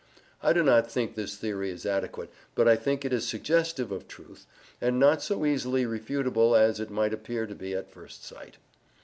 [0.41, 4.07] I do not think this theory is adequate, but I think it is suggestive of
[4.07, 4.47] truth,
[4.81, 8.57] and not so easily refutable as it might appear to be at first sight.